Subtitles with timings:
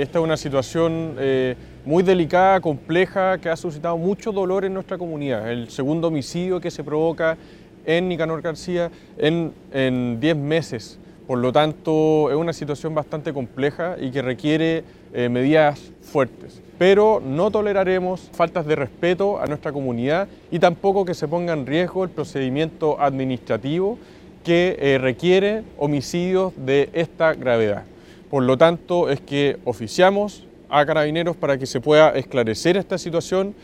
[0.00, 4.96] Esta es una situación eh, muy delicada, compleja, que ha suscitado mucho dolor en nuestra
[4.96, 5.50] comunidad.
[5.50, 7.36] El segundo homicidio que se provoca
[7.84, 11.00] en Nicanor García en 10 meses.
[11.26, 16.62] Por lo tanto, es una situación bastante compleja y que requiere eh, medidas fuertes.
[16.78, 21.66] Pero no toleraremos faltas de respeto a nuestra comunidad y tampoco que se ponga en
[21.66, 23.98] riesgo el procedimiento administrativo
[24.44, 27.82] que eh, requiere homicidios de esta gravedad.
[28.30, 33.54] Por lo tanto, es que oficiamos a carabineros para que se pueda esclarecer esta situación